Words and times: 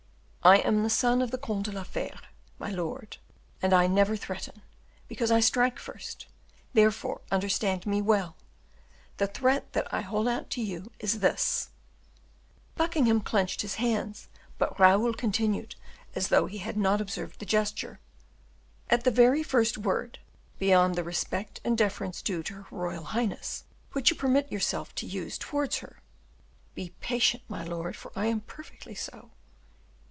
"I 0.43 0.57
am 0.57 0.81
the 0.81 0.89
son 0.89 1.21
of 1.21 1.29
the 1.29 1.37
Comte 1.37 1.65
de 1.65 1.71
la 1.71 1.83
Fere, 1.83 2.17
my 2.57 2.71
lord, 2.71 3.17
and 3.61 3.73
I 3.75 3.85
never 3.85 4.15
threaten, 4.17 4.63
because 5.07 5.29
I 5.29 5.39
strike 5.39 5.77
first. 5.77 6.25
Therefore, 6.73 7.21
understand 7.29 7.85
me 7.85 8.01
well, 8.01 8.35
the 9.17 9.27
threat 9.27 9.71
that 9.73 9.93
I 9.93 10.01
hold 10.01 10.27
out 10.27 10.49
to 10.57 10.61
you 10.63 10.91
is 10.97 11.19
this" 11.19 11.69
Buckingham 12.75 13.21
clenched 13.21 13.61
his 13.61 13.75
hands, 13.75 14.29
but 14.57 14.79
Raoul 14.79 15.13
continued, 15.13 15.75
as 16.15 16.29
though 16.29 16.47
he 16.47 16.57
had 16.57 16.75
not 16.75 16.99
observed 17.01 17.37
the 17.39 17.45
gesture. 17.45 17.99
"At 18.89 19.03
the 19.03 19.11
very 19.11 19.43
first 19.43 19.77
word, 19.77 20.17
beyond 20.57 20.95
the 20.95 21.03
respect 21.03 21.59
and 21.63 21.77
deference 21.77 22.19
due 22.23 22.41
to 22.41 22.53
her 22.55 22.65
royal 22.71 23.03
highness, 23.03 23.63
which 23.91 24.09
you 24.09 24.15
permit 24.15 24.51
yourself 24.51 24.95
to 24.95 25.05
use 25.05 25.37
towards 25.37 25.77
her, 25.77 25.99
be 26.73 26.93
patient 26.99 27.43
my 27.47 27.63
lord, 27.63 27.95
for 27.95 28.11
I 28.15 28.25
am 28.25 28.41
perfectly 28.41 28.95
so." 28.95 29.29